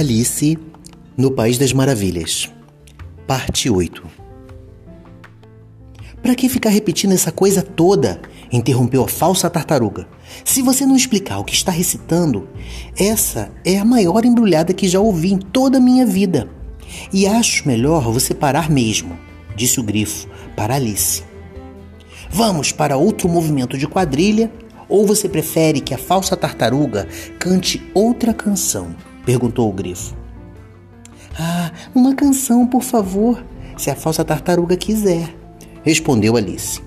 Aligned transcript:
Alice 0.00 0.56
no 1.14 1.30
País 1.30 1.58
das 1.58 1.74
Maravilhas, 1.74 2.50
Parte 3.26 3.68
8 3.68 4.02
Para 6.22 6.34
que 6.34 6.48
ficar 6.48 6.70
repetindo 6.70 7.12
essa 7.12 7.30
coisa 7.30 7.60
toda? 7.60 8.18
interrompeu 8.50 9.04
a 9.04 9.08
falsa 9.08 9.50
tartaruga. 9.50 10.08
Se 10.42 10.62
você 10.62 10.86
não 10.86 10.96
explicar 10.96 11.38
o 11.38 11.44
que 11.44 11.52
está 11.52 11.70
recitando, 11.70 12.48
essa 12.98 13.52
é 13.62 13.76
a 13.78 13.84
maior 13.84 14.24
embrulhada 14.24 14.72
que 14.72 14.88
já 14.88 14.98
ouvi 14.98 15.34
em 15.34 15.38
toda 15.38 15.76
a 15.76 15.82
minha 15.82 16.06
vida. 16.06 16.48
E 17.12 17.26
acho 17.26 17.68
melhor 17.68 18.10
você 18.10 18.32
parar 18.32 18.70
mesmo, 18.70 19.18
disse 19.54 19.80
o 19.80 19.82
grifo 19.82 20.26
para 20.56 20.76
Alice. 20.76 21.22
Vamos 22.30 22.72
para 22.72 22.96
outro 22.96 23.28
movimento 23.28 23.76
de 23.76 23.86
quadrilha 23.86 24.50
ou 24.88 25.06
você 25.06 25.28
prefere 25.28 25.78
que 25.78 25.92
a 25.92 25.98
falsa 25.98 26.34
tartaruga 26.38 27.06
cante 27.38 27.82
outra 27.92 28.32
canção? 28.32 28.96
Perguntou 29.30 29.68
o 29.68 29.72
grifo. 29.72 30.16
Ah, 31.38 31.70
uma 31.94 32.16
canção, 32.16 32.66
por 32.66 32.82
favor, 32.82 33.40
se 33.76 33.88
a 33.88 33.94
falsa 33.94 34.24
tartaruga 34.24 34.76
quiser, 34.76 35.32
respondeu 35.84 36.36
Alice. 36.36 36.82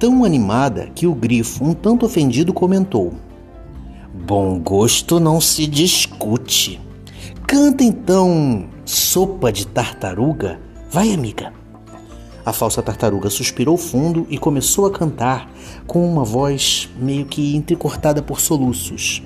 Tão 0.00 0.24
animada 0.24 0.90
que 0.96 1.06
o 1.06 1.14
grifo, 1.14 1.64
um 1.64 1.72
tanto 1.72 2.04
ofendido, 2.04 2.52
comentou: 2.52 3.14
Bom 4.12 4.58
gosto 4.58 5.20
não 5.20 5.40
se 5.40 5.68
discute. 5.68 6.80
Canta 7.46 7.84
então 7.84 8.68
Sopa 8.84 9.52
de 9.52 9.68
Tartaruga. 9.68 10.58
Vai, 10.90 11.12
amiga. 11.12 11.52
A 12.44 12.52
falsa 12.52 12.82
tartaruga 12.82 13.30
suspirou 13.30 13.76
fundo 13.76 14.26
e 14.28 14.36
começou 14.36 14.86
a 14.86 14.90
cantar 14.90 15.48
com 15.86 16.04
uma 16.04 16.24
voz 16.24 16.88
meio 16.98 17.24
que 17.24 17.54
entrecortada 17.54 18.20
por 18.20 18.40
soluços. 18.40 19.22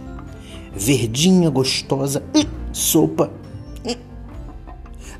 Verdinha, 0.74 1.50
gostosa, 1.50 2.22
sopa, 2.72 3.30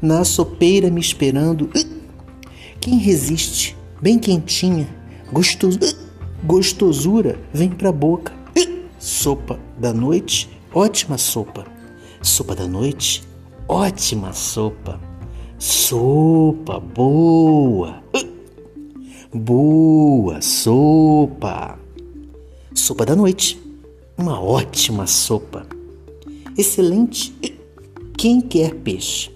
na 0.01 0.25
sopeira 0.25 0.91
me 0.91 1.01
esperando. 1.01 1.71
Quem 2.81 2.99
resiste? 2.99 3.77
Bem 4.01 4.19
quentinha, 4.19 4.89
gostoso, 5.33 5.79
gostosura 6.43 7.39
vem 7.55 7.69
pra 7.71 7.93
boca. 7.93 8.33
Sopa 8.99 9.61
da 9.79 9.93
noite, 9.93 10.51
ótima 10.75 11.17
sopa. 11.17 11.65
Sopa 12.21 12.57
da 12.57 12.67
noite, 12.67 13.23
ótima 13.69 14.33
sopa. 14.33 15.01
Sopa 15.59 16.81
boa. 16.81 18.03
Boa 19.33 20.43
sopa. 20.43 21.79
Sopa 22.75 23.07
da 23.07 23.15
noite, 23.15 23.62
uma 24.23 24.41
ótima 24.41 25.07
sopa. 25.07 25.67
Excelente. 26.57 27.35
Quem 28.17 28.41
quer 28.41 28.75
peixe? 28.77 29.33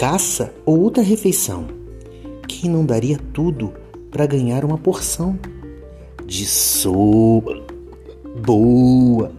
caça 0.00 0.50
ou 0.64 0.80
outra 0.80 1.02
refeição, 1.02 1.66
quem 2.48 2.70
não 2.70 2.86
daria 2.86 3.20
tudo 3.34 3.70
para 4.10 4.24
ganhar 4.24 4.64
uma 4.64 4.78
porção 4.78 5.38
de 6.24 6.46
sopa? 6.46 7.62
Boa, 8.42 9.30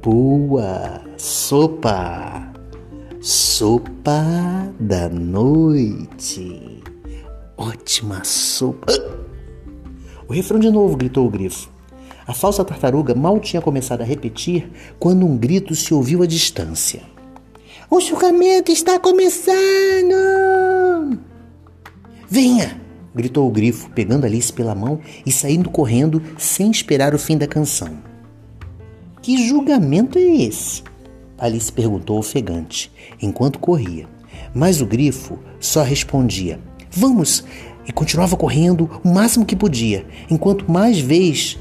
boa 0.00 1.00
sopa, 1.18 2.52
sopa 3.20 4.72
da 4.78 5.08
noite, 5.08 6.80
ótima 7.56 8.22
sopa. 8.22 8.92
O 10.28 10.32
refrão 10.32 10.60
de 10.60 10.70
novo 10.70 10.96
gritou 10.96 11.26
o 11.26 11.30
grifo. 11.30 11.71
A 12.26 12.32
falsa 12.32 12.64
tartaruga 12.64 13.14
mal 13.14 13.40
tinha 13.40 13.60
começado 13.60 14.02
a 14.02 14.04
repetir 14.04 14.70
quando 14.98 15.26
um 15.26 15.36
grito 15.36 15.74
se 15.74 15.92
ouviu 15.92 16.22
à 16.22 16.26
distância. 16.26 17.02
O 17.90 18.00
julgamento 18.00 18.70
está 18.70 18.98
começando! 18.98 19.52
Venha! 22.28 22.80
gritou 23.14 23.46
o 23.46 23.50
grifo, 23.50 23.90
pegando 23.90 24.24
Alice 24.24 24.52
pela 24.52 24.74
mão 24.74 25.00
e 25.26 25.30
saindo 25.30 25.68
correndo 25.68 26.22
sem 26.38 26.70
esperar 26.70 27.14
o 27.14 27.18
fim 27.18 27.36
da 27.36 27.46
canção. 27.46 27.98
Que 29.20 29.46
julgamento 29.46 30.18
é 30.18 30.22
esse? 30.22 30.82
Alice 31.38 31.70
perguntou 31.70 32.18
ofegante, 32.18 32.90
enquanto 33.20 33.58
corria. 33.58 34.08
Mas 34.54 34.80
o 34.80 34.86
grifo 34.86 35.38
só 35.60 35.82
respondia: 35.82 36.58
Vamos! 36.90 37.44
E 37.86 37.92
continuava 37.92 38.36
correndo 38.36 38.88
o 39.04 39.08
máximo 39.08 39.44
que 39.44 39.56
podia, 39.56 40.06
enquanto 40.30 40.70
mais 40.70 40.98
vez 40.98 41.58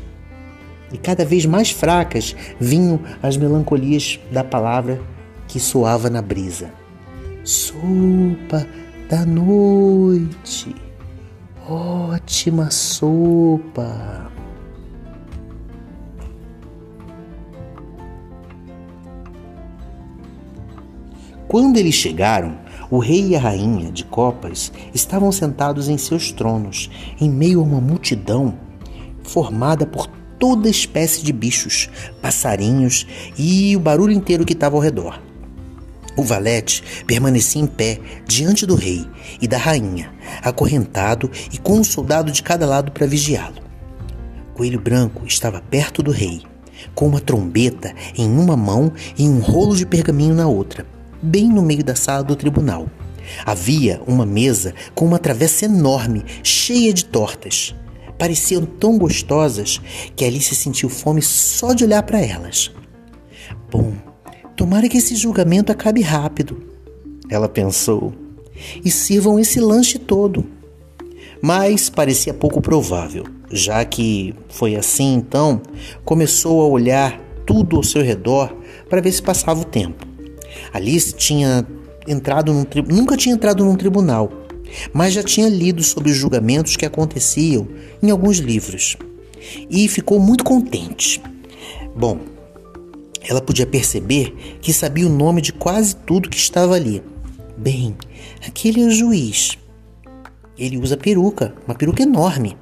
e 0.91 0.97
cada 0.97 1.25
vez 1.25 1.45
mais 1.45 1.71
fracas 1.71 2.35
vinham 2.59 2.99
as 3.21 3.37
melancolias 3.37 4.19
da 4.31 4.43
palavra 4.43 5.01
que 5.47 5.59
soava 5.59 6.09
na 6.09 6.21
brisa. 6.21 6.71
Sopa 7.43 8.67
da 9.09 9.25
noite, 9.25 10.75
ótima 11.67 12.69
sopa. 12.71 14.31
Quando 21.47 21.75
eles 21.75 21.95
chegaram, 21.95 22.57
o 22.89 22.97
rei 22.97 23.29
e 23.29 23.35
a 23.35 23.39
rainha 23.41 23.91
de 23.91 24.05
copas 24.05 24.71
estavam 24.93 25.31
sentados 25.33 25.89
em 25.89 25.97
seus 25.97 26.31
tronos, 26.31 26.89
em 27.19 27.29
meio 27.29 27.59
a 27.59 27.63
uma 27.63 27.81
multidão 27.81 28.57
formada 29.21 29.85
por 29.85 30.07
toda 30.41 30.67
espécie 30.67 31.23
de 31.23 31.31
bichos, 31.31 31.87
passarinhos 32.19 33.05
e 33.37 33.77
o 33.77 33.79
barulho 33.79 34.11
inteiro 34.11 34.43
que 34.43 34.53
estava 34.53 34.75
ao 34.75 34.81
redor. 34.81 35.21
O 36.17 36.23
valete 36.23 36.83
permanecia 37.05 37.61
em 37.61 37.67
pé 37.67 37.99
diante 38.25 38.65
do 38.65 38.73
rei 38.73 39.07
e 39.39 39.47
da 39.47 39.59
rainha, 39.59 40.11
acorrentado 40.41 41.29
e 41.53 41.59
com 41.59 41.73
um 41.73 41.83
soldado 41.83 42.31
de 42.31 42.41
cada 42.41 42.65
lado 42.65 42.91
para 42.91 43.05
vigiá-lo. 43.05 43.61
Coelho 44.55 44.81
Branco 44.81 45.27
estava 45.27 45.61
perto 45.61 46.01
do 46.01 46.09
rei, 46.09 46.41
com 46.95 47.07
uma 47.07 47.21
trombeta 47.21 47.93
em 48.17 48.27
uma 48.27 48.57
mão 48.57 48.91
e 49.15 49.29
um 49.29 49.39
rolo 49.41 49.75
de 49.75 49.85
pergaminho 49.85 50.33
na 50.33 50.47
outra, 50.47 50.87
bem 51.21 51.47
no 51.47 51.61
meio 51.61 51.83
da 51.83 51.93
sala 51.93 52.23
do 52.23 52.35
tribunal. 52.35 52.87
Havia 53.45 54.01
uma 54.07 54.25
mesa 54.25 54.73
com 54.95 55.05
uma 55.05 55.19
travessa 55.19 55.65
enorme, 55.65 56.25
cheia 56.41 56.91
de 56.91 57.05
tortas. 57.05 57.75
Pareciam 58.21 58.65
tão 58.65 58.97
gostosas 58.97 59.81
que 60.15 60.23
Alice 60.23 60.55
sentiu 60.55 60.89
fome 60.89 61.21
só 61.21 61.73
de 61.73 61.83
olhar 61.83 62.03
para 62.03 62.21
elas. 62.21 62.71
Bom, 63.71 63.93
Tomara 64.61 64.87
que 64.87 64.97
esse 64.97 65.15
julgamento 65.15 65.71
acabe 65.71 66.01
rápido, 66.01 66.61
ela 67.27 67.49
pensou, 67.49 68.13
e 68.85 68.91
sirvam 68.91 69.39
esse 69.39 69.59
lanche 69.59 69.97
todo. 69.97 70.45
Mas 71.41 71.89
parecia 71.89 72.31
pouco 72.31 72.61
provável, 72.61 73.25
já 73.51 73.83
que 73.83 74.35
foi 74.49 74.75
assim 74.75 75.15
então, 75.15 75.59
começou 76.05 76.61
a 76.61 76.67
olhar 76.67 77.19
tudo 77.43 77.77
ao 77.77 77.83
seu 77.83 78.03
redor 78.03 78.55
para 78.87 79.01
ver 79.01 79.11
se 79.11 79.23
passava 79.23 79.61
o 79.61 79.65
tempo. 79.65 80.05
Alice 80.71 81.11
tinha 81.11 81.65
entrado 82.07 82.53
num, 82.53 82.63
nunca 82.87 83.17
tinha 83.17 83.33
entrado 83.33 83.65
num 83.65 83.75
tribunal, 83.75 84.31
mas 84.93 85.13
já 85.13 85.23
tinha 85.23 85.49
lido 85.49 85.83
sobre 85.83 86.11
os 86.11 86.17
julgamentos 86.17 86.75
que 86.75 86.85
aconteciam 86.85 87.67
em 88.01 88.09
alguns 88.09 88.37
livros 88.37 88.97
e 89.69 89.87
ficou 89.87 90.19
muito 90.19 90.43
contente. 90.43 91.21
Bom, 91.95 92.19
ela 93.21 93.41
podia 93.41 93.65
perceber 93.65 94.57
que 94.61 94.73
sabia 94.73 95.07
o 95.07 95.09
nome 95.09 95.41
de 95.41 95.53
quase 95.53 95.95
tudo 95.95 96.29
que 96.29 96.37
estava 96.37 96.75
ali. 96.75 97.03
Bem, 97.57 97.95
aquele 98.45 98.81
é 98.81 98.85
o 98.85 98.91
juiz. 98.91 99.57
Ele 100.57 100.77
usa 100.77 100.97
peruca, 100.97 101.53
uma 101.65 101.75
peruca 101.75 102.03
enorme. 102.03 102.57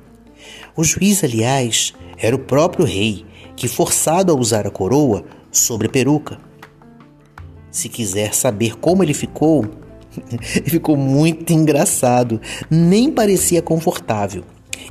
O 0.75 0.83
juiz, 0.83 1.23
aliás, 1.23 1.94
era 2.17 2.35
o 2.35 2.39
próprio 2.39 2.85
rei, 2.85 3.25
que, 3.55 3.67
forçado 3.67 4.31
a 4.31 4.35
usar 4.35 4.65
a 4.65 4.71
coroa 4.71 5.25
sobre 5.51 5.88
a 5.88 5.89
peruca. 5.89 6.39
Se 7.71 7.88
quiser 7.88 8.33
saber 8.33 8.77
como 8.77 9.03
ele 9.03 9.13
ficou, 9.13 9.65
ficou 10.65 10.97
muito 10.97 11.53
engraçado, 11.53 12.41
nem 12.69 13.11
parecia 13.11 13.61
confortável 13.61 14.44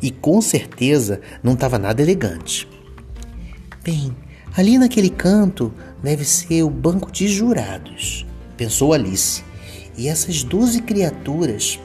e 0.03 0.11
com 0.11 0.41
certeza 0.41 1.21
não 1.43 1.55
estava 1.55 1.79
nada 1.79 2.03
elegante. 2.03 2.69
Bem, 3.83 4.15
Ali 4.59 4.77
naquele 4.77 5.09
canto 5.09 5.73
deve 6.03 6.25
ser 6.25 6.65
o 6.65 6.71
banco 6.71 7.13
de 7.13 7.29
jurados, 7.29 8.27
pensou 8.57 8.93
Alice. 8.93 9.45
E 9.97 10.09
essas 10.09 10.43
doze 10.43 10.83
criaturas. 10.83 11.79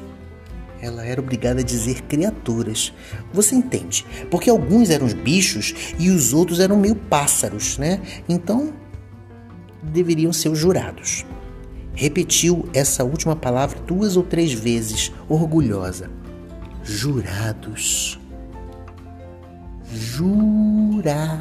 Ela 0.81 1.05
era 1.05 1.21
obrigada 1.21 1.61
a 1.61 1.63
dizer 1.63 2.01
criaturas. 2.01 2.91
Você 3.31 3.53
entende? 3.53 4.03
Porque 4.31 4.49
alguns 4.49 4.89
eram 4.89 5.07
bichos 5.07 5.93
e 5.99 6.09
os 6.09 6.33
outros 6.33 6.59
eram 6.59 6.75
meio 6.75 6.95
pássaros, 6.95 7.77
né? 7.77 8.01
Então 8.27 8.73
deveriam 9.83 10.33
ser 10.33 10.49
os 10.49 10.57
jurados. 10.57 11.25
Repetiu 11.93 12.67
essa 12.73 13.03
última 13.03 13.35
palavra 13.35 13.79
duas 13.81 14.17
ou 14.17 14.23
três 14.23 14.51
vezes, 14.51 15.11
orgulhosa. 15.29 16.09
Jurados. 16.83 18.19
Jurados 19.91 21.33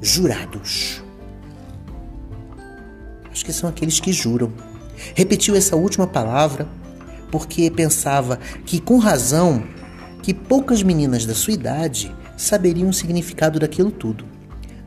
jurados. 0.00 1.02
que 3.44 3.52
são 3.52 3.68
aqueles 3.68 4.00
que 4.00 4.12
juram. 4.12 4.52
Repetiu 5.14 5.54
essa 5.54 5.76
última 5.76 6.06
palavra 6.06 6.66
porque 7.30 7.70
pensava 7.70 8.40
que, 8.64 8.80
com 8.80 8.98
razão, 8.98 9.62
que 10.20 10.34
poucas 10.34 10.82
meninas 10.82 11.24
da 11.24 11.34
sua 11.34 11.52
idade 11.52 12.12
saberiam 12.36 12.88
o 12.88 12.92
significado 12.92 13.60
daquilo 13.60 13.92
tudo. 13.92 14.24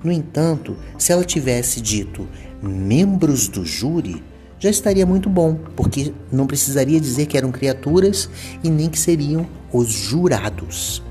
No 0.03 0.11
entanto, 0.11 0.75
se 0.97 1.13
ela 1.13 1.23
tivesse 1.23 1.79
dito 1.79 2.27
membros 2.61 3.47
do 3.47 3.65
júri, 3.65 4.23
já 4.59 4.69
estaria 4.69 5.05
muito 5.05 5.29
bom, 5.29 5.55
porque 5.75 6.13
não 6.31 6.45
precisaria 6.45 6.99
dizer 6.99 7.25
que 7.25 7.37
eram 7.37 7.51
criaturas 7.51 8.29
e 8.63 8.69
nem 8.69 8.89
que 8.89 8.99
seriam 8.99 9.47
os 9.71 9.87
jurados. 9.87 11.01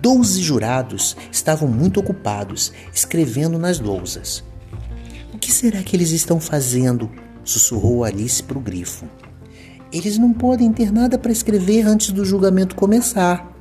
Doze 0.00 0.42
jurados 0.42 1.16
estavam 1.32 1.66
muito 1.66 1.98
ocupados 1.98 2.72
escrevendo 2.92 3.58
nas 3.58 3.80
lousas. 3.80 4.44
O 5.32 5.38
que 5.38 5.50
será 5.50 5.82
que 5.82 5.96
eles 5.96 6.10
estão 6.10 6.38
fazendo? 6.38 7.10
sussurrou 7.44 8.04
Alice 8.04 8.42
para 8.42 8.58
o 8.58 8.60
grifo. 8.60 9.06
Eles 9.92 10.18
não 10.18 10.32
podem 10.32 10.72
ter 10.72 10.90
nada 10.90 11.18
para 11.18 11.30
escrever 11.30 11.86
antes 11.86 12.10
do 12.10 12.24
julgamento 12.24 12.74
começar. 12.74 13.52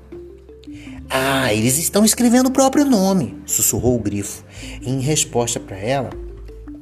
Ah, 1.09 1.53
eles 1.53 1.77
estão 1.77 2.03
escrevendo 2.03 2.47
o 2.47 2.51
próprio 2.51 2.85
nome, 2.85 3.37
sussurrou 3.45 3.95
o 3.95 3.99
grifo, 3.99 4.43
em 4.81 4.99
resposta 4.99 5.59
para 5.59 5.77
ela, 5.77 6.09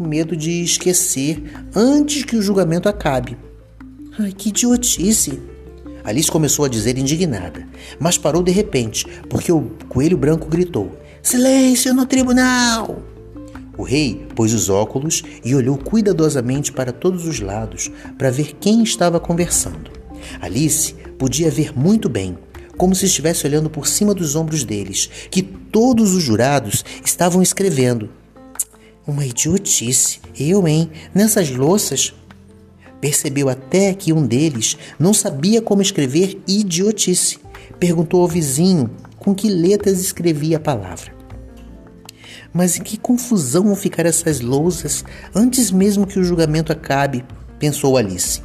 medo 0.02 0.36
de 0.36 0.64
esquecer 0.64 1.44
antes 1.76 2.24
que 2.24 2.36
o 2.36 2.42
julgamento 2.42 2.90
acabe. 2.90 3.38
Ai, 4.20 4.32
que 4.32 4.50
idiotice! 4.50 5.40
Alice 6.04 6.32
começou 6.32 6.66
a 6.66 6.70
dizer 6.70 6.98
indignada, 6.98 7.68
mas 8.00 8.18
parou 8.18 8.42
de 8.42 8.52
repente, 8.52 9.06
porque 9.30 9.52
o 9.52 9.72
coelho 9.88 10.18
branco 10.18 10.48
gritou: 10.48 11.00
Silêncio 11.22 11.94
no 11.94 12.06
tribunal! 12.06 13.02
O 13.78 13.84
rei 13.84 14.28
pôs 14.36 14.54
os 14.54 14.70
óculos 14.70 15.24
e 15.44 15.56
olhou 15.56 15.78
cuidadosamente 15.78 16.72
para 16.72 16.92
todos 16.92 17.26
os 17.26 17.40
lados 17.40 17.90
para 18.18 18.30
ver 18.30 18.56
quem 18.60 18.84
estava 18.84 19.20
conversando. 19.20 19.92
Alice 20.40 20.94
podia 21.18 21.50
ver 21.50 21.78
muito 21.78 22.10
bem, 22.10 22.38
como 22.78 22.94
se 22.94 23.06
estivesse 23.06 23.46
olhando 23.48 23.70
por 23.70 23.88
cima 23.88 24.14
dos 24.14 24.36
ombros 24.36 24.64
deles, 24.64 25.10
que 25.30 25.42
todos 25.42 26.14
os 26.14 26.24
jurados 26.24 26.84
estavam 27.04 27.42
escrevendo. 27.42 28.10
Uma 29.06 29.26
idiotice, 29.26 30.20
eu, 30.40 30.68
hein? 30.68 30.92
Nessas 31.14 31.50
louças. 31.50 32.14
Percebeu 33.00 33.50
até 33.50 33.96
que 33.96 34.14
um 34.14 34.26
deles 34.26 34.78
não 35.00 35.12
sabia 35.12 35.60
como 35.60 35.82
escrever 35.82 36.40
idiotice. 36.48 37.40
Perguntou 37.80 38.22
ao 38.22 38.28
vizinho 38.28 38.92
com 39.18 39.34
que 39.34 39.50
letras 39.50 40.00
escrevia 40.00 40.58
a 40.58 40.60
palavra. 40.60 41.12
Mas 42.54 42.78
em 42.78 42.84
que 42.84 42.96
confusão 42.96 43.64
vão 43.64 43.76
ficar 43.76 44.06
essas 44.06 44.40
lousas 44.40 45.04
antes 45.34 45.72
mesmo 45.72 46.06
que 46.06 46.20
o 46.20 46.24
julgamento 46.24 46.72
acabe, 46.72 47.26
pensou 47.58 47.98
Alice. 47.98 48.42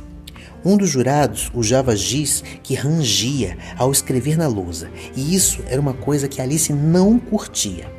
Um 0.65 0.77
dos 0.77 0.89
jurados 0.89 1.51
usava 1.55 1.95
giz 1.95 2.43
que 2.63 2.75
rangia 2.75 3.59
ao 3.77 3.93
escrever 3.93 4.39
na 4.39 4.49
lousa, 4.49 4.91
e 5.15 5.35
isso 5.35 5.63
era 5.69 5.81
uma 5.81 5.95
coisa 5.95 6.29
que 6.29 6.41
Alice 6.41 6.73
não 6.73 7.19
curtia. 7.19 7.96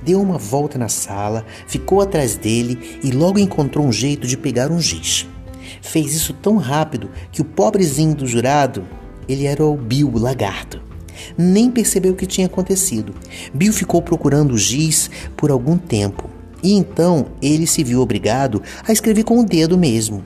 Deu 0.00 0.20
uma 0.20 0.38
volta 0.38 0.78
na 0.78 0.88
sala, 0.88 1.44
ficou 1.66 2.00
atrás 2.00 2.36
dele 2.36 2.98
e 3.02 3.10
logo 3.10 3.38
encontrou 3.38 3.86
um 3.86 3.92
jeito 3.92 4.26
de 4.26 4.36
pegar 4.36 4.70
um 4.70 4.80
giz. 4.80 5.26
Fez 5.80 6.14
isso 6.14 6.32
tão 6.32 6.56
rápido 6.56 7.10
que 7.30 7.42
o 7.42 7.44
pobrezinho 7.44 8.14
do 8.14 8.26
jurado, 8.26 8.84
ele 9.28 9.46
era 9.46 9.64
o 9.64 9.76
Bill, 9.76 10.08
o 10.08 10.18
lagarto. 10.18 10.80
Nem 11.36 11.70
percebeu 11.70 12.12
o 12.12 12.16
que 12.16 12.26
tinha 12.26 12.46
acontecido. 12.46 13.14
Bill 13.52 13.72
ficou 13.72 14.02
procurando 14.02 14.54
o 14.54 14.58
giz 14.58 15.10
por 15.36 15.50
algum 15.50 15.76
tempo. 15.76 16.28
E 16.62 16.72
então 16.72 17.26
ele 17.40 17.66
se 17.66 17.82
viu 17.82 18.00
obrigado 18.00 18.62
a 18.86 18.92
escrever 18.92 19.24
com 19.24 19.38
o 19.38 19.44
dedo 19.44 19.76
mesmo 19.76 20.22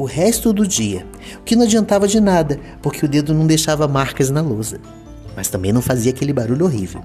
o 0.00 0.04
resto 0.04 0.50
do 0.50 0.66
dia, 0.66 1.04
o 1.38 1.42
que 1.42 1.54
não 1.54 1.64
adiantava 1.64 2.08
de 2.08 2.18
nada, 2.20 2.58
porque 2.80 3.04
o 3.04 3.08
dedo 3.08 3.34
não 3.34 3.46
deixava 3.46 3.86
marcas 3.86 4.30
na 4.30 4.40
lousa, 4.40 4.80
mas 5.36 5.48
também 5.48 5.74
não 5.74 5.82
fazia 5.82 6.10
aquele 6.10 6.32
barulho 6.32 6.64
horrível. 6.64 7.02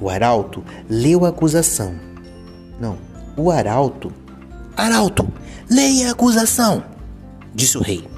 O 0.00 0.08
arauto 0.08 0.64
leu 0.88 1.24
a 1.24 1.28
acusação. 1.28 1.94
Não, 2.80 2.98
o 3.36 3.50
arauto. 3.50 4.12
Arauto, 4.76 5.28
leia 5.70 6.08
a 6.08 6.12
acusação, 6.12 6.82
disse 7.54 7.76
o 7.76 7.82
rei. 7.82 8.08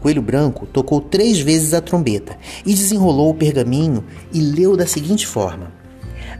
Coelho 0.00 0.20
Branco 0.20 0.66
tocou 0.66 1.00
três 1.00 1.40
vezes 1.40 1.72
a 1.72 1.80
trombeta 1.80 2.36
e 2.64 2.74
desenrolou 2.74 3.30
o 3.30 3.34
pergaminho 3.34 4.04
e 4.32 4.40
leu 4.40 4.76
da 4.76 4.86
seguinte 4.86 5.26
forma: 5.26 5.72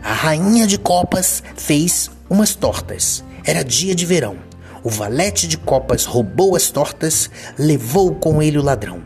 A 0.03 0.13
rainha 0.13 0.67
de 0.67 0.79
copas 0.79 1.43
fez 1.57 2.11
umas 2.29 2.55
tortas. 2.55 3.25
Era 3.43 3.63
dia 3.63 3.95
de 3.95 4.05
verão. 4.05 4.37
O 4.83 4.91
valete 4.91 5.49
de 5.49 5.57
copas 5.57 6.05
roubou 6.05 6.55
as 6.55 6.69
tortas, 6.69 7.31
levou 7.59 8.15
com 8.15 8.43
ele 8.43 8.59
o 8.59 8.63
ladrão. 8.63 9.03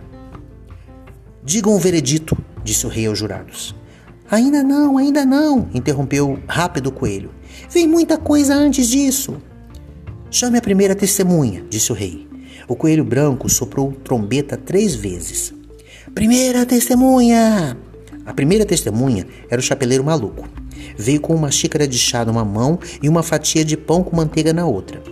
Digam 1.44 1.74
o 1.76 1.78
veredito, 1.78 2.36
disse 2.64 2.84
o 2.84 2.88
rei 2.88 3.06
aos 3.06 3.18
jurados. 3.18 3.76
Ainda 4.30 4.62
não, 4.62 4.98
ainda 4.98 5.25
não, 5.25 5.69
interrompeu 5.72 6.38
rápido 6.46 6.88
o 6.88 6.92
coelho. 6.92 7.30
Vem 7.70 7.88
muita 7.88 8.19
coisa 8.19 8.54
antes 8.54 8.86
disso. 8.86 9.36
Chame 10.30 10.58
a 10.58 10.62
primeira 10.62 10.94
testemunha, 10.94 11.64
disse 11.70 11.90
o 11.90 11.94
rei. 11.94 12.28
O 12.69 12.76
coelho 12.76 13.04
branco 13.04 13.48
soprou 13.48 13.92
trombeta 13.92 14.56
três 14.56 14.94
vezes. 14.94 15.54
Primeira 16.14 16.66
testemunha! 16.66 17.76
A 18.26 18.34
primeira 18.34 18.66
testemunha 18.66 19.26
era 19.48 19.58
o 19.58 19.64
chapeleiro 19.64 20.04
maluco. 20.04 20.46
Veio 20.98 21.20
com 21.20 21.34
uma 21.34 21.50
xícara 21.50 21.88
de 21.88 21.98
chá 21.98 22.26
numa 22.26 22.44
mão 22.44 22.78
e 23.02 23.08
uma 23.08 23.22
fatia 23.22 23.64
de 23.64 23.78
pão 23.78 24.02
com 24.02 24.14
manteiga 24.14 24.52
na 24.52 24.66
outra. 24.66 25.02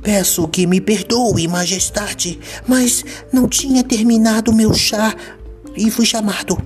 Peço 0.00 0.46
que 0.46 0.68
me 0.68 0.80
perdoe, 0.80 1.48
majestade, 1.48 2.38
mas 2.68 3.04
não 3.32 3.48
tinha 3.48 3.82
terminado 3.82 4.52
meu 4.52 4.72
chá 4.72 5.14
e 5.76 5.90
fui 5.90 6.06
chamado. 6.06 6.56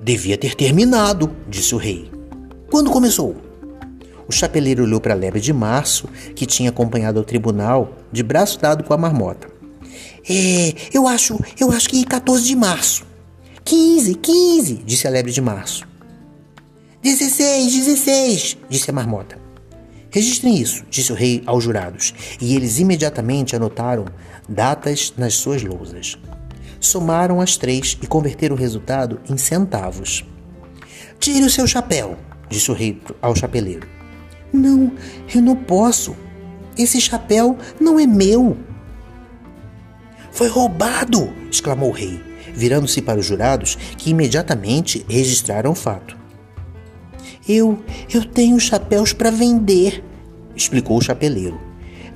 Devia 0.00 0.38
ter 0.38 0.54
terminado, 0.54 1.34
disse 1.48 1.74
o 1.74 1.78
rei. 1.78 2.10
Quando 2.70 2.90
começou? 2.90 3.36
O 4.28 4.32
chapeleiro 4.32 4.84
olhou 4.84 5.00
para 5.00 5.14
a 5.14 5.16
lebre 5.16 5.40
de 5.40 5.52
março, 5.52 6.08
que 6.36 6.46
tinha 6.46 6.70
acompanhado 6.70 7.18
ao 7.18 7.24
tribunal, 7.24 7.94
de 8.12 8.22
braço 8.22 8.60
dado 8.60 8.84
com 8.84 8.94
a 8.94 8.98
marmota. 8.98 9.48
É, 10.28 10.74
eu 10.92 11.08
acho, 11.08 11.38
eu 11.58 11.72
acho 11.72 11.88
que 11.88 12.04
14 12.04 12.44
de 12.44 12.54
março. 12.54 13.06
15, 13.64 14.14
15, 14.14 14.74
disse 14.84 15.06
a 15.06 15.10
lebre 15.10 15.32
de 15.32 15.40
março. 15.40 15.86
16, 17.02 17.74
16, 17.74 18.58
disse 18.68 18.90
a 18.90 18.92
marmota. 18.92 19.38
Registrem 20.10 20.56
isso, 20.56 20.84
disse 20.88 21.12
o 21.12 21.14
rei 21.14 21.42
aos 21.44 21.64
jurados, 21.64 22.14
e 22.40 22.54
eles 22.54 22.78
imediatamente 22.78 23.56
anotaram 23.56 24.06
datas 24.48 25.12
nas 25.16 25.34
suas 25.34 25.62
lousas. 25.62 26.18
Somaram 26.80 27.40
as 27.40 27.56
três 27.56 27.98
e 28.00 28.06
converteram 28.06 28.54
o 28.54 28.58
resultado 28.58 29.20
em 29.28 29.36
centavos. 29.36 30.24
Tire 31.18 31.44
o 31.44 31.50
seu 31.50 31.66
chapéu, 31.66 32.16
disse 32.48 32.70
o 32.70 32.74
rei 32.74 33.00
ao 33.20 33.34
chapeleiro. 33.34 33.88
Não, 34.52 34.92
eu 35.34 35.42
não 35.42 35.56
posso. 35.56 36.16
Esse 36.76 37.00
chapéu 37.00 37.58
não 37.80 37.98
é 37.98 38.06
meu. 38.06 38.56
Foi 40.30 40.48
roubado! 40.48 41.32
exclamou 41.50 41.88
o 41.88 41.92
rei, 41.92 42.20
virando-se 42.54 43.02
para 43.02 43.18
os 43.18 43.26
jurados, 43.26 43.76
que 43.96 44.10
imediatamente 44.10 45.04
registraram 45.08 45.72
o 45.72 45.74
fato. 45.74 46.16
Eu, 47.48 47.82
eu 48.12 48.24
tenho 48.24 48.60
chapéus 48.60 49.12
para 49.12 49.30
vender, 49.30 50.04
explicou 50.54 50.98
o 50.98 51.02
chapeleiro. 51.02 51.67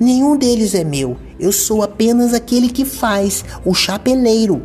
Nenhum 0.03 0.37
deles 0.37 0.75
é 0.75 0.83
meu, 0.83 1.17
eu 1.39 1.53
sou 1.53 1.81
apenas 1.81 2.35
aquele 2.35 2.69
que 2.69 2.85
faz, 2.85 3.45
o 3.65 3.73
chapeleiro. 3.73 4.61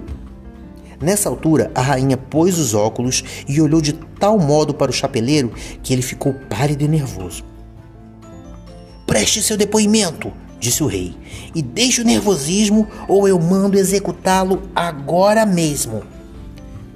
Nessa 0.99 1.29
altura, 1.29 1.69
a 1.75 1.81
rainha 1.83 2.17
pôs 2.17 2.57
os 2.57 2.73
óculos 2.73 3.23
e 3.47 3.61
olhou 3.61 3.79
de 3.79 3.93
tal 3.93 4.39
modo 4.39 4.73
para 4.73 4.89
o 4.89 4.93
chapeleiro 4.93 5.53
que 5.83 5.93
ele 5.93 6.01
ficou 6.01 6.33
pálido 6.49 6.83
e 6.83 6.87
nervoso. 6.87 7.43
Preste 9.05 9.43
seu 9.43 9.55
depoimento, 9.55 10.33
disse 10.59 10.81
o 10.83 10.87
rei, 10.87 11.15
e 11.53 11.61
deixe 11.61 12.01
o 12.01 12.03
nervosismo 12.03 12.87
ou 13.07 13.27
eu 13.27 13.39
mando 13.39 13.77
executá-lo 13.77 14.63
agora 14.75 15.45
mesmo. 15.45 16.01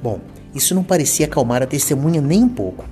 Bom, 0.01 0.19
isso 0.55 0.73
não 0.73 0.83
parecia 0.83 1.27
acalmar 1.27 1.61
a 1.61 1.67
testemunha 1.67 2.19
nem 2.19 2.43
um 2.43 2.49
pouco. 2.49 2.85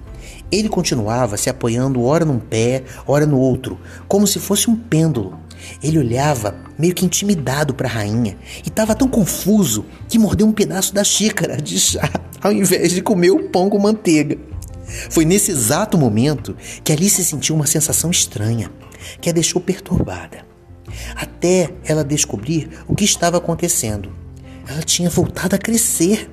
Ele 0.52 0.70
continuava 0.70 1.38
se 1.38 1.50
apoiando 1.50 2.04
ora 2.04 2.24
num 2.24 2.38
pé, 2.38 2.84
ora 3.08 3.26
no 3.26 3.40
outro, 3.40 3.80
como 4.08 4.28
se 4.28 4.38
fosse 4.38 4.70
um 4.70 4.76
pêndulo. 4.76 5.39
Ele 5.84 6.00
olhava 6.00 6.56
meio 6.78 6.94
que 6.94 7.06
intimidado 7.06 7.74
para 7.74 7.88
a 7.88 7.92
rainha 7.92 8.38
e 8.64 8.70
estava 8.70 8.96
tão 8.96 9.08
confuso 9.08 9.86
que 10.08 10.20
mordeu 10.20 10.48
um 10.48 10.52
pedaço 10.52 10.94
da 10.94 11.04
xícara 11.04 11.58
de 11.58 11.80
chá 11.80 12.10
ao 12.42 12.52
invés 12.52 12.92
de 12.92 13.02
comer 13.02 13.32
o 13.32 13.50
pão 13.50 13.70
com 13.70 13.80
manteiga. 13.80 14.38
Foi 15.10 15.26
nesse 15.26 15.52
exato 15.52 15.98
momento 15.98 16.56
que 16.84 16.92
Alice 16.92 17.24
sentiu 17.24 17.56
uma 17.56 17.68
sensação 17.68 18.10
estranha 18.10 18.72
que 19.22 19.30
a 19.30 19.34
deixou 19.34 19.62
perturbada. 19.62 20.46
Até 21.16 21.70
ela 21.86 22.04
descobrir 22.04 22.70
o 22.88 22.96
que 22.96 23.06
estava 23.06 23.38
acontecendo. 23.38 24.12
Ela 24.68 24.82
tinha 24.82 25.10
voltado 25.10 25.56
a 25.56 25.60
crescer. 25.60 26.30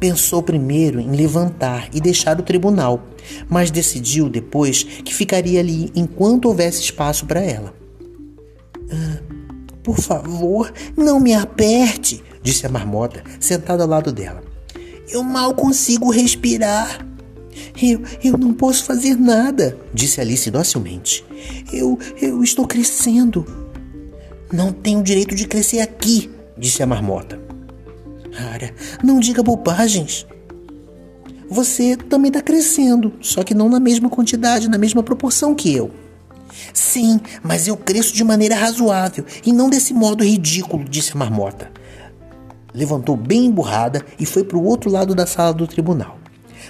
Pensou 0.00 0.42
primeiro 0.42 1.00
em 1.00 1.10
levantar 1.12 1.88
e 1.92 2.00
deixar 2.00 2.38
o 2.38 2.42
tribunal, 2.42 3.06
mas 3.48 3.70
decidiu 3.70 4.28
depois 4.28 4.82
que 4.82 5.14
ficaria 5.14 5.60
ali 5.60 5.90
enquanto 5.94 6.46
houvesse 6.46 6.82
espaço 6.82 7.24
para 7.24 7.40
ela. 7.40 7.74
Ah, 8.90 9.18
por 9.82 9.98
favor, 10.00 10.72
não 10.96 11.20
me 11.20 11.32
aperte, 11.32 12.22
disse 12.42 12.66
a 12.66 12.68
marmota, 12.68 13.22
sentada 13.38 13.82
ao 13.82 13.88
lado 13.88 14.12
dela. 14.12 14.42
Eu 15.08 15.22
mal 15.22 15.54
consigo 15.54 16.10
respirar. 16.10 17.06
Eu, 17.80 18.02
eu 18.22 18.36
não 18.36 18.52
posso 18.52 18.84
fazer 18.84 19.16
nada, 19.16 19.78
disse 19.94 20.20
Alice 20.20 20.50
docilmente. 20.50 21.24
Eu, 21.72 21.98
eu 22.20 22.42
estou 22.42 22.66
crescendo. 22.66 23.46
Não 24.52 24.72
tenho 24.72 25.02
direito 25.02 25.34
de 25.34 25.46
crescer 25.46 25.80
aqui, 25.80 26.30
disse 26.58 26.82
a 26.82 26.86
marmota. 26.86 27.40
Ara, 28.52 28.74
não 29.02 29.20
diga 29.20 29.42
bobagens. 29.42 30.26
Você 31.48 31.96
também 31.96 32.28
está 32.28 32.42
crescendo, 32.42 33.12
só 33.20 33.42
que 33.42 33.54
não 33.54 33.68
na 33.68 33.78
mesma 33.78 34.10
quantidade, 34.10 34.68
na 34.68 34.78
mesma 34.78 35.02
proporção 35.02 35.54
que 35.54 35.72
eu. 35.72 35.90
Sim, 36.72 37.20
mas 37.42 37.66
eu 37.66 37.76
cresço 37.76 38.14
de 38.14 38.24
maneira 38.24 38.54
razoável 38.54 39.24
e 39.44 39.52
não 39.52 39.68
desse 39.68 39.94
modo 39.94 40.24
ridículo, 40.24 40.84
disse 40.84 41.12
a 41.12 41.16
marmota. 41.16 41.70
Levantou 42.74 43.16
bem 43.16 43.46
emburrada 43.46 44.04
e 44.18 44.26
foi 44.26 44.44
para 44.44 44.58
o 44.58 44.64
outro 44.64 44.90
lado 44.90 45.14
da 45.14 45.26
sala 45.26 45.54
do 45.54 45.66
tribunal. 45.66 46.18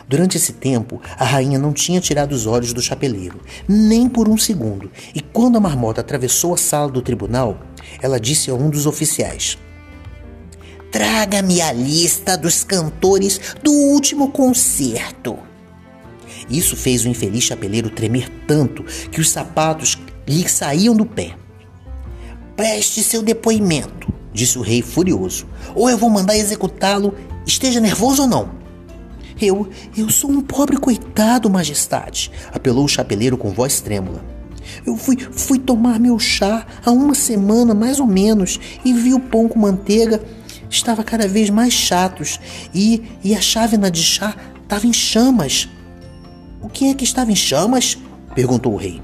Durante 0.08 0.36
esse 0.36 0.52
tempo, 0.52 1.00
a 1.18 1.24
rainha 1.24 1.58
não 1.58 1.72
tinha 1.72 2.00
tirado 2.00 2.32
os 2.32 2.46
olhos 2.46 2.72
do 2.72 2.80
chapeleiro, 2.80 3.40
nem 3.68 4.08
por 4.08 4.28
um 4.28 4.38
segundo, 4.38 4.90
e 5.14 5.20
quando 5.20 5.56
a 5.56 5.60
marmota 5.60 6.00
atravessou 6.00 6.54
a 6.54 6.56
sala 6.56 6.90
do 6.90 7.02
tribunal, 7.02 7.58
ela 8.00 8.20
disse 8.20 8.50
a 8.50 8.54
um 8.54 8.70
dos 8.70 8.86
oficiais: 8.86 9.58
Traga-me 10.92 11.60
a 11.60 11.72
lista 11.72 12.36
dos 12.36 12.62
cantores 12.62 13.40
do 13.62 13.72
último 13.72 14.30
concerto. 14.30 15.38
Isso 16.48 16.76
fez 16.76 17.04
o 17.04 17.08
infeliz 17.08 17.44
chapeleiro 17.44 17.90
tremer 17.90 18.28
tanto 18.46 18.82
que 19.10 19.20
os 19.20 19.30
sapatos 19.30 19.98
lhe 20.26 20.48
saíam 20.48 20.94
do 20.94 21.04
pé. 21.04 21.34
Preste 22.56 23.02
seu 23.02 23.22
depoimento, 23.22 24.12
disse 24.32 24.58
o 24.58 24.62
rei 24.62 24.82
furioso, 24.82 25.46
ou 25.74 25.90
eu 25.90 25.98
vou 25.98 26.08
mandar 26.08 26.36
executá-lo, 26.36 27.14
esteja 27.46 27.80
nervoso 27.80 28.22
ou 28.22 28.28
não. 28.28 28.50
Eu, 29.40 29.68
eu 29.96 30.08
sou 30.08 30.30
um 30.30 30.40
pobre 30.40 30.78
coitado, 30.78 31.50
majestade, 31.50 32.30
apelou 32.52 32.84
o 32.84 32.88
chapeleiro 32.88 33.36
com 33.36 33.50
voz 33.50 33.80
trêmula. 33.80 34.24
Eu 34.84 34.96
fui, 34.96 35.16
fui 35.16 35.58
tomar 35.58 36.00
meu 36.00 36.18
chá 36.18 36.66
há 36.84 36.90
uma 36.90 37.14
semana, 37.14 37.74
mais 37.74 38.00
ou 38.00 38.06
menos, 38.06 38.58
e 38.84 38.92
vi 38.92 39.12
o 39.12 39.20
pão 39.20 39.46
com 39.48 39.58
manteiga 39.58 40.20
estava 40.68 41.04
cada 41.04 41.28
vez 41.28 41.50
mais 41.50 41.72
chatos 41.72 42.40
e, 42.74 43.02
e 43.22 43.34
a 43.34 43.40
chávena 43.40 43.90
de 43.90 44.02
chá 44.02 44.34
estava 44.62 44.86
em 44.86 44.92
chamas. 44.92 45.68
O 46.66 46.68
que 46.68 46.90
é 46.90 46.94
que 46.94 47.04
estava 47.04 47.30
em 47.30 47.37
chamas? 47.37 47.96
perguntou 48.35 48.73
o 48.73 48.76
rei. 48.76 49.00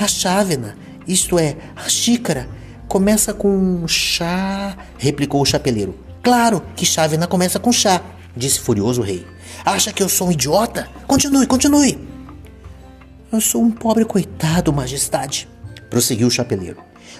A 0.00 0.08
chávena, 0.08 0.74
isto 1.06 1.38
é, 1.38 1.58
a 1.76 1.86
xícara, 1.86 2.48
começa 2.88 3.34
com 3.34 3.86
chá, 3.86 4.74
replicou 4.96 5.42
o 5.42 5.44
chapeleiro. 5.44 5.94
Claro 6.22 6.62
que 6.74 6.86
chávena 6.86 7.26
começa 7.26 7.60
com 7.60 7.70
chá, 7.70 8.00
disse 8.34 8.60
furioso 8.60 9.02
o 9.02 9.04
rei. 9.04 9.26
Acha 9.62 9.92
que 9.92 10.02
eu 10.02 10.08
sou 10.08 10.28
um 10.28 10.32
idiota? 10.32 10.88
Continue, 11.06 11.46
continue. 11.46 11.98
Eu 13.30 13.42
sou 13.42 13.62
um 13.62 13.70
pobre 13.70 14.06
coitado, 14.06 14.72
majestade, 14.72 15.46
prosseguiu 15.90 16.28
o 16.28 16.30
chapeleiro. 16.30 16.78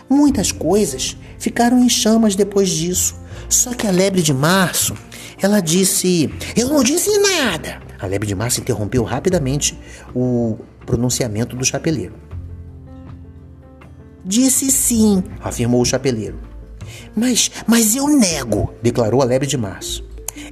Muitas 0.08 0.50
coisas 0.50 1.18
ficaram 1.38 1.84
em 1.84 1.88
chamas 1.90 2.34
depois 2.34 2.70
disso. 2.70 3.14
Só 3.46 3.74
que 3.74 3.86
a 3.86 3.90
lebre 3.90 4.22
de 4.22 4.32
março, 4.32 4.96
ela 5.42 5.60
disse: 5.60 6.32
Eu 6.56 6.68
não 6.68 6.82
disse 6.82 7.10
nada. 7.18 7.80
A 7.98 8.06
lebre 8.06 8.26
de 8.26 8.34
março 8.34 8.60
interrompeu 8.60 9.02
rapidamente 9.02 9.78
o 10.14 10.58
pronunciamento 10.86 11.56
do 11.56 11.64
chapeleiro. 11.64 12.14
Disse 14.24 14.70
sim, 14.70 15.22
afirmou 15.40 15.80
o 15.80 15.84
chapeleiro. 15.84 16.38
Mas, 17.14 17.50
mas 17.66 17.94
eu 17.96 18.06
nego, 18.08 18.72
declarou 18.82 19.20
a 19.20 19.24
lebre 19.24 19.46
de 19.46 19.56
março. 19.56 20.04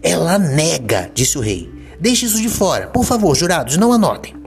Ela 0.03 0.39
nega, 0.39 1.11
disse 1.15 1.39
o 1.39 1.41
rei. 1.41 1.71
Deixe 2.01 2.27
isso 2.27 2.41
de 2.41 2.49
fora. 2.49 2.89
Por 2.89 3.05
favor, 3.05 3.35
jurados, 3.37 3.77
não 3.77 3.93
anotem. 3.93 4.40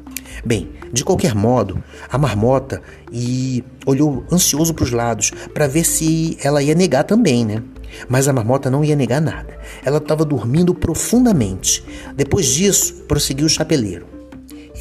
Bem, 0.46 0.72
de 0.92 1.06
qualquer 1.06 1.34
modo, 1.34 1.82
a 2.10 2.18
marmota 2.18 2.82
e 3.12 3.64
olhou 3.86 4.26
ansioso 4.32 4.74
para 4.74 4.84
os 4.84 4.92
lados 4.92 5.32
para 5.54 5.68
ver 5.68 5.86
se 5.86 6.38
ela 6.44 6.62
ia 6.62 6.76
negar 6.76 7.06
também, 7.06 7.46
né? 7.46 7.64
Mas 8.10 8.28
a 8.28 8.34
marmota 8.34 8.70
não 8.70 8.84
ia 8.84 8.96
negar 8.96 9.22
nada. 9.22 9.58
Ela 9.86 10.00
estava 10.00 10.26
dormindo 10.26 10.74
profundamente. 10.74 11.84
Depois 12.16 12.48
disso, 12.48 13.06
prosseguiu 13.08 13.46
o 13.46 13.50
chapeleiro. 13.50 14.06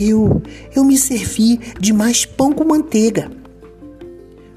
Eu, 0.00 0.42
eu 0.74 0.84
me 0.84 0.96
servi 0.96 1.60
de 1.78 1.92
mais 1.92 2.24
pão 2.24 2.52
com 2.52 2.64
manteiga. 2.64 3.30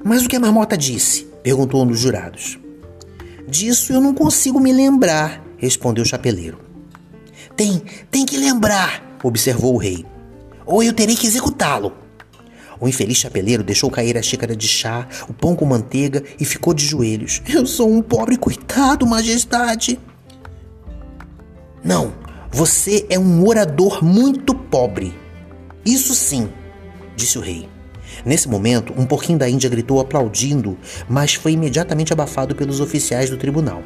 Mas 0.02 0.24
o 0.24 0.28
que 0.28 0.36
a 0.36 0.40
marmota 0.40 0.76
disse? 0.76 1.26
perguntou 1.42 1.84
um 1.84 1.86
dos 1.86 2.00
jurados. 2.00 2.58
Disso 3.46 3.92
eu 3.92 4.00
não 4.00 4.12
consigo 4.12 4.58
me 4.58 4.72
lembrar, 4.72 5.44
respondeu 5.56 6.02
o 6.02 6.06
chapeleiro. 6.06 6.58
Tem, 7.54 7.80
tem 8.10 8.26
que 8.26 8.36
lembrar, 8.36 9.18
observou 9.22 9.74
o 9.74 9.78
rei. 9.78 10.04
Ou 10.66 10.82
eu 10.82 10.92
terei 10.92 11.14
que 11.14 11.26
executá-lo. 11.26 11.92
O 12.78 12.88
infeliz 12.88 13.18
chapeleiro 13.18 13.62
deixou 13.62 13.90
cair 13.90 14.18
a 14.18 14.22
xícara 14.22 14.54
de 14.54 14.68
chá, 14.68 15.08
o 15.28 15.32
pão 15.32 15.56
com 15.56 15.64
manteiga 15.64 16.22
e 16.38 16.44
ficou 16.44 16.74
de 16.74 16.84
joelhos. 16.84 17.40
Eu 17.48 17.64
sou 17.66 17.90
um 17.90 18.02
pobre 18.02 18.36
coitado, 18.36 19.06
majestade. 19.06 19.98
Não, 21.82 22.12
você 22.50 23.06
é 23.08 23.18
um 23.18 23.46
orador 23.46 24.04
muito 24.04 24.54
pobre. 24.54 25.14
Isso 25.84 26.14
sim, 26.14 26.48
disse 27.14 27.38
o 27.38 27.40
rei. 27.40 27.68
Nesse 28.24 28.48
momento, 28.48 28.92
um 28.96 29.06
porquinho 29.06 29.38
da 29.38 29.48
Índia 29.48 29.70
gritou 29.70 30.00
aplaudindo, 30.00 30.76
mas 31.08 31.34
foi 31.34 31.52
imediatamente 31.52 32.12
abafado 32.12 32.54
pelos 32.54 32.80
oficiais 32.80 33.30
do 33.30 33.36
tribunal. 33.36 33.82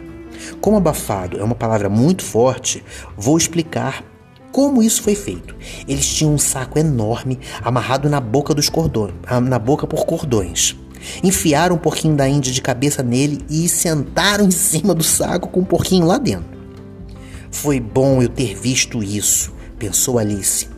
Como 0.61 0.77
abafado 0.77 1.39
é 1.39 1.45
uma 1.45 1.55
palavra 1.55 1.89
muito 1.89 2.25
forte, 2.25 2.83
vou 3.17 3.37
explicar 3.37 4.05
como 4.53 4.83
isso 4.83 5.03
foi 5.03 5.15
feito? 5.15 5.55
Eles 5.87 6.07
tinham 6.07 6.35
um 6.35 6.39
saco 6.39 6.79
enorme 6.79 7.39
amarrado 7.63 8.09
na 8.09 8.21
boca 8.21 8.53
dos 8.53 8.69
cordões, 8.69 9.15
ah, 9.27 9.41
na 9.41 9.59
boca 9.59 9.87
por 9.87 10.05
cordões. 10.05 10.77
Enfiaram 11.23 11.77
um 11.77 11.79
porquinho 11.79 12.17
da 12.17 12.29
Índia 12.29 12.53
de 12.53 12.61
cabeça 12.61 13.03
nele 13.03 13.45
e 13.49 13.69
sentaram 13.69 14.47
em 14.47 14.51
cima 14.51 14.95
do 14.95 15.03
saco 15.03 15.49
com 15.49 15.61
o 15.61 15.67
porquinho 15.67 16.07
lá 16.07 16.19
dentro. 16.19 16.59
Foi 17.51 17.81
bom 17.81 18.23
eu 18.23 18.29
ter 18.29 18.55
visto 18.55 19.03
isso, 19.03 19.53
pensou 19.79 20.19
Alice. 20.19 20.69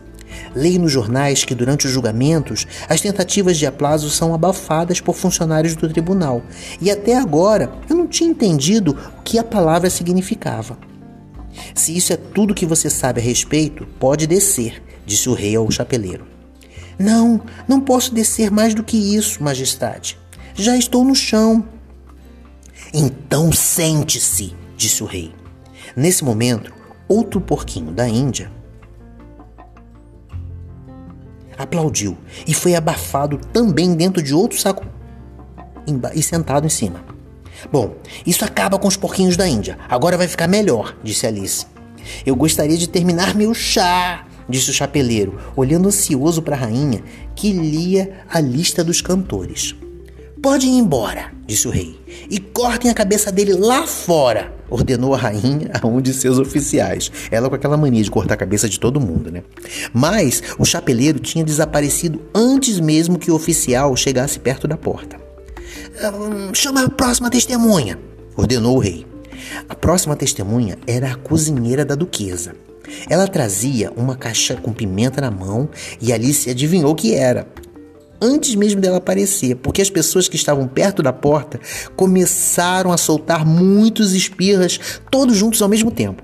Leio 0.55 0.79
nos 0.79 0.91
jornais 0.91 1.43
que 1.43 1.55
durante 1.55 1.85
os 1.85 1.91
julgamentos 1.91 2.65
as 2.87 3.01
tentativas 3.01 3.57
de 3.57 3.65
aplazo 3.65 4.09
são 4.09 4.33
abafadas 4.33 5.01
por 5.01 5.15
funcionários 5.15 5.75
do 5.75 5.89
tribunal, 5.89 6.41
e 6.79 6.89
até 6.89 7.17
agora 7.17 7.71
eu 7.89 7.95
não 7.95 8.07
tinha 8.07 8.29
entendido 8.29 8.97
o 9.19 9.21
que 9.23 9.37
a 9.37 9.43
palavra 9.43 9.89
significava. 9.89 10.77
Se 11.73 11.95
isso 11.95 12.13
é 12.13 12.17
tudo 12.17 12.53
que 12.53 12.65
você 12.65 12.89
sabe 12.89 13.19
a 13.19 13.23
respeito, 13.23 13.85
pode 13.99 14.27
descer, 14.27 14.81
disse 15.05 15.29
o 15.29 15.33
rei 15.33 15.55
ao 15.55 15.69
chapeleiro. 15.69 16.25
Não, 16.97 17.41
não 17.67 17.79
posso 17.79 18.13
descer 18.13 18.51
mais 18.51 18.73
do 18.73 18.83
que 18.83 18.97
isso, 18.97 19.43
majestade. 19.43 20.17
Já 20.55 20.77
estou 20.77 21.03
no 21.03 21.15
chão. 21.15 21.67
Então 22.93 23.51
sente-se, 23.51 24.55
disse 24.77 25.03
o 25.03 25.05
rei. 25.05 25.33
Nesse 25.95 26.23
momento, 26.23 26.73
outro 27.07 27.41
porquinho 27.41 27.91
da 27.91 28.07
Índia 28.07 28.51
aplaudiu 31.57 32.17
e 32.47 32.53
foi 32.53 32.75
abafado 32.75 33.39
também 33.51 33.95
dentro 33.95 34.21
de 34.21 34.33
outro 34.33 34.59
saco 34.59 34.85
e 36.15 36.23
sentado 36.23 36.65
em 36.65 36.69
cima. 36.69 37.12
Bom, 37.71 37.95
isso 38.25 38.43
acaba 38.43 38.77
com 38.77 38.87
os 38.87 38.97
porquinhos 38.97 39.37
da 39.37 39.47
Índia. 39.47 39.77
Agora 39.89 40.17
vai 40.17 40.27
ficar 40.27 40.47
melhor, 40.47 40.95
disse 41.03 41.25
Alice. 41.27 41.65
Eu 42.25 42.35
gostaria 42.35 42.77
de 42.77 42.87
terminar 42.89 43.35
meu 43.35 43.53
chá, 43.53 44.25
disse 44.47 44.69
o 44.69 44.73
chapeleiro, 44.73 45.39
olhando 45.55 45.87
ansioso 45.87 46.41
para 46.41 46.55
a 46.55 46.59
rainha, 46.59 47.03
que 47.35 47.51
lia 47.51 48.25
a 48.29 48.39
lista 48.39 48.83
dos 48.83 49.01
cantores. 49.01 49.75
Pode 50.41 50.67
ir 50.67 50.77
embora, 50.77 51.31
disse 51.47 51.69
o 51.69 51.71
rei, 51.71 51.97
e 52.29 52.37
cortem 52.37 52.91
a 52.91 52.93
cabeça 52.93 53.31
dele 53.31 53.53
lá 53.53 53.87
fora, 53.87 54.53
ordenou 54.69 55.15
a 55.15 55.17
rainha 55.17 55.71
a 55.81 55.87
um 55.87 56.01
de 56.01 56.13
seus 56.13 56.37
oficiais. 56.37 57.09
Ela 57.31 57.47
com 57.47 57.55
aquela 57.55 57.77
mania 57.77 58.03
de 58.03 58.11
cortar 58.11 58.33
a 58.33 58.37
cabeça 58.37 58.67
de 58.67 58.77
todo 58.77 58.99
mundo, 58.99 59.31
né? 59.31 59.41
Mas 59.93 60.43
o 60.59 60.65
chapeleiro 60.65 61.17
tinha 61.19 61.45
desaparecido 61.45 62.21
antes 62.35 62.77
mesmo 62.77 63.17
que 63.17 63.31
o 63.31 63.35
oficial 63.35 63.95
chegasse 63.95 64.37
perto 64.37 64.67
da 64.67 64.75
porta. 64.75 65.22
Chama 66.53 66.85
a 66.85 66.89
próxima 66.89 67.29
testemunha, 67.29 67.99
ordenou 68.35 68.77
o 68.77 68.79
rei. 68.79 69.05
A 69.67 69.75
próxima 69.75 70.15
testemunha 70.15 70.77
era 70.87 71.11
a 71.11 71.15
cozinheira 71.15 71.83
da 71.83 71.95
duquesa. 71.95 72.55
Ela 73.09 73.27
trazia 73.27 73.91
uma 73.95 74.15
caixa 74.15 74.55
com 74.55 74.73
pimenta 74.73 75.21
na 75.21 75.31
mão 75.31 75.69
e 76.01 76.11
Alice 76.11 76.49
adivinhou 76.49 76.93
que 76.95 77.13
era. 77.13 77.47
Antes 78.21 78.55
mesmo 78.55 78.79
dela 78.79 78.97
aparecer, 78.97 79.55
porque 79.55 79.81
as 79.81 79.89
pessoas 79.89 80.29
que 80.29 80.35
estavam 80.35 80.67
perto 80.67 81.03
da 81.03 81.11
porta 81.11 81.59
começaram 81.95 82.91
a 82.91 82.97
soltar 82.97 83.45
muitos 83.45 84.13
espirras, 84.13 84.79
todos 85.11 85.35
juntos 85.35 85.61
ao 85.61 85.67
mesmo 85.67 85.91
tempo. 85.91 86.23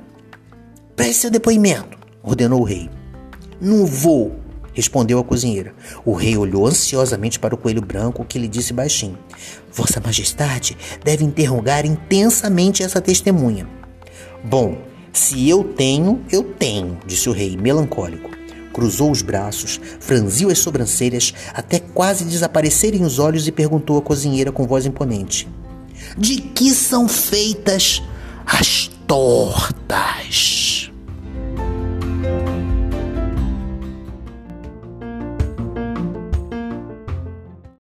Preste 0.96 1.22
seu 1.22 1.32
depoimento, 1.32 1.98
ordenou 2.24 2.62
o 2.62 2.64
rei. 2.64 2.90
Não 3.60 3.86
vou, 3.86 4.40
respondeu 4.74 5.20
a 5.20 5.24
cozinheira. 5.24 5.74
O 6.06 6.14
rei 6.14 6.38
olhou 6.38 6.66
ansiosamente 6.66 7.40
para 7.40 7.56
o 7.56 7.58
coelho 7.58 7.82
branco, 7.82 8.26
que 8.26 8.40
lhe 8.40 8.48
disse 8.48 8.74
baixinho: 8.74 9.18
Vossa 9.72 10.00
Majestade 10.00 10.78
deve 11.04 11.24
interrogar 11.24 11.86
intensamente 11.86 12.84
essa 12.84 13.02
testemunha. 13.02 13.68
Bom, 14.44 14.78
se 15.12 15.50
eu 15.50 15.64
tenho, 15.64 16.24
eu 16.32 16.44
tenho, 16.44 16.98
disse 17.06 17.30
o 17.30 17.34
rei, 17.34 17.58
melancólico. 17.58 18.30
Cruzou 18.72 19.12
os 19.12 19.22
braços, 19.22 19.80
franziu 20.00 20.50
as 20.50 20.60
sobrancelhas 20.60 21.34
até 21.54 21.80
quase 21.80 22.24
desaparecerem 22.24 23.04
os 23.04 23.20
olhos 23.20 23.48
e 23.48 23.52
perguntou 23.52 23.98
à 23.98 24.02
cozinheira 24.02 24.52
com 24.52 24.68
voz 24.68 24.86
imponente: 24.86 25.48
De 26.18 26.38
que 26.38 26.74
são 26.74 27.08
feitas 27.08 28.02
as 28.46 28.90
tortas? 29.08 30.79